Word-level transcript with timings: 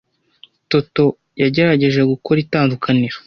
Toto 0.69 1.05
yagerageje 1.41 2.01
gukora 2.11 2.37
itandukaniro. 2.45 3.17